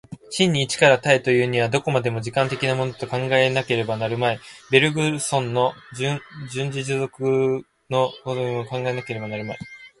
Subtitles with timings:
[0.31, 4.39] 真に一から多へというには、どこまでも時間的なものと考えなければなるまい、
[4.71, 6.19] ベルグソンの純
[6.71, 9.57] 粋持続の如きものを考えなければなるまい。